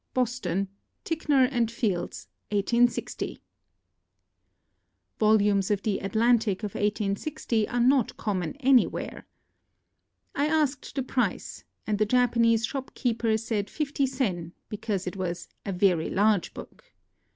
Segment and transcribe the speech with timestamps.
[0.15, 0.67] Boston;
[1.05, 2.27] Ticknor & Fields.
[2.49, 3.39] 1860."
[5.19, 9.27] Volumes of The Atlantic of 1860 are not com mon anywhere.
[10.33, 15.71] I asked the price; and the Japanese shopkeeper said fifty sen, because it was "a
[15.71, 16.83] very large book."